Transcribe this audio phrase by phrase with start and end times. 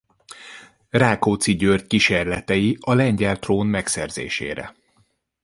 [0.89, 4.75] Rákóczi György kísérletei a lengyel trón megszerzésére.